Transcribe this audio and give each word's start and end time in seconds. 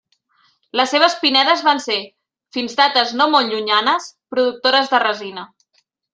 Les 0.79 0.93
seves 0.95 1.15
pinedes 1.25 1.61
van 1.67 1.81
ser, 1.83 1.97
fins 2.57 2.73
dates 2.81 3.13
no 3.21 3.29
molt 3.35 3.53
llunyanes, 3.53 4.09
productores 4.35 4.93
de 4.97 5.05
resina. 5.07 5.47